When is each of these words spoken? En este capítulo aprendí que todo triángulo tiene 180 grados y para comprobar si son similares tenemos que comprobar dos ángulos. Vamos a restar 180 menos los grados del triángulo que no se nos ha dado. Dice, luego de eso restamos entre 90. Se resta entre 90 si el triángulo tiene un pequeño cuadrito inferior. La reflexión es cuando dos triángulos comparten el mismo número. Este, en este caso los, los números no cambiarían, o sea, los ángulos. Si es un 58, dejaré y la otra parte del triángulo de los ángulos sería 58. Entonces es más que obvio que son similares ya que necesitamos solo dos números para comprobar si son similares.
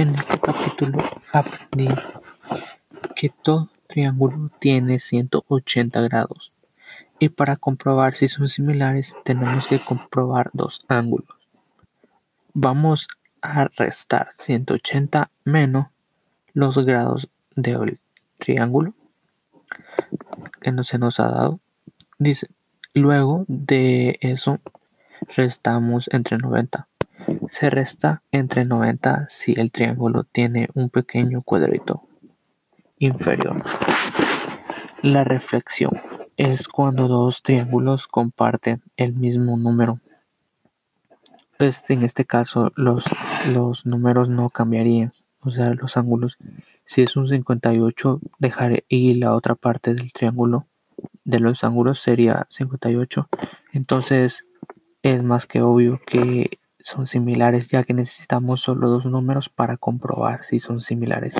En 0.00 0.14
este 0.14 0.40
capítulo 0.40 0.96
aprendí 1.30 1.94
que 3.14 3.28
todo 3.28 3.68
triángulo 3.86 4.50
tiene 4.58 4.98
180 4.98 6.00
grados 6.00 6.54
y 7.18 7.28
para 7.28 7.56
comprobar 7.56 8.14
si 8.14 8.26
son 8.26 8.48
similares 8.48 9.14
tenemos 9.24 9.66
que 9.66 9.78
comprobar 9.78 10.48
dos 10.54 10.86
ángulos. 10.88 11.28
Vamos 12.54 13.08
a 13.42 13.66
restar 13.76 14.30
180 14.32 15.30
menos 15.44 15.88
los 16.54 16.78
grados 16.78 17.28
del 17.54 18.00
triángulo 18.38 18.94
que 20.62 20.72
no 20.72 20.82
se 20.82 20.96
nos 20.96 21.20
ha 21.20 21.28
dado. 21.28 21.60
Dice, 22.18 22.48
luego 22.94 23.44
de 23.48 24.16
eso 24.22 24.60
restamos 25.36 26.08
entre 26.10 26.38
90. 26.38 26.88
Se 27.50 27.68
resta 27.68 28.22
entre 28.30 28.64
90 28.64 29.26
si 29.28 29.54
el 29.58 29.72
triángulo 29.72 30.22
tiene 30.22 30.68
un 30.74 30.88
pequeño 30.88 31.42
cuadrito 31.42 32.06
inferior. 33.00 33.64
La 35.02 35.24
reflexión 35.24 36.00
es 36.36 36.68
cuando 36.68 37.08
dos 37.08 37.42
triángulos 37.42 38.06
comparten 38.06 38.84
el 38.96 39.14
mismo 39.14 39.56
número. 39.56 39.98
Este, 41.58 41.94
en 41.94 42.04
este 42.04 42.24
caso 42.24 42.70
los, 42.76 43.04
los 43.52 43.84
números 43.84 44.30
no 44.30 44.48
cambiarían, 44.50 45.12
o 45.40 45.50
sea, 45.50 45.74
los 45.74 45.96
ángulos. 45.96 46.38
Si 46.84 47.02
es 47.02 47.16
un 47.16 47.26
58, 47.26 48.20
dejaré 48.38 48.84
y 48.88 49.14
la 49.14 49.34
otra 49.34 49.56
parte 49.56 49.92
del 49.92 50.12
triángulo 50.12 50.68
de 51.24 51.40
los 51.40 51.64
ángulos 51.64 51.98
sería 51.98 52.46
58. 52.50 53.28
Entonces 53.72 54.46
es 55.02 55.24
más 55.24 55.46
que 55.46 55.62
obvio 55.62 56.00
que 56.06 56.60
son 56.90 57.06
similares 57.06 57.68
ya 57.68 57.84
que 57.84 57.94
necesitamos 57.94 58.60
solo 58.60 58.88
dos 58.88 59.06
números 59.06 59.48
para 59.48 59.76
comprobar 59.76 60.44
si 60.44 60.58
son 60.58 60.80
similares. 60.80 61.34